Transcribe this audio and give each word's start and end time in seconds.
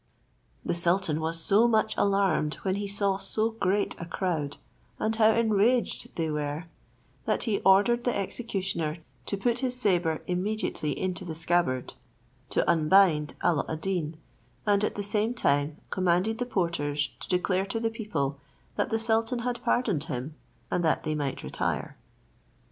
The 0.65 0.73
sultan 0.73 1.19
was 1.21 1.39
so 1.39 1.67
much 1.67 1.93
alarmed 1.95 2.55
when 2.63 2.73
he 2.77 2.87
saw 2.87 3.17
so 3.17 3.51
great 3.51 3.95
a 3.99 4.05
crowd, 4.07 4.57
and 4.97 5.15
how 5.15 5.29
enraged 5.31 6.15
they 6.15 6.31
were, 6.31 6.65
that 7.25 7.43
he 7.43 7.59
ordered 7.59 8.03
the 8.03 8.17
executioner 8.17 8.97
to 9.27 9.37
put 9.37 9.59
his 9.59 9.75
sabre 9.79 10.23
;immediately 10.25 10.99
into 10.99 11.23
the 11.23 11.35
scabbard, 11.35 11.93
to 12.49 12.67
unbind 12.67 13.35
Alla 13.43 13.63
ad 13.69 13.81
Deen, 13.81 14.17
and 14.65 14.83
at 14.83 14.95
the 14.95 15.03
same 15.03 15.35
time 15.35 15.77
commanded 15.91 16.39
the 16.39 16.47
porters 16.47 17.11
to 17.19 17.29
declare 17.29 17.67
to 17.67 17.79
the 17.79 17.91
people 17.91 18.39
that 18.77 18.89
the 18.89 18.97
sultan 18.97 19.37
had 19.45 19.61
pardoned 19.63 20.05
him, 20.05 20.33
and 20.71 20.83
that 20.83 21.03
they 21.03 21.13
might 21.13 21.43
retire. 21.43 21.95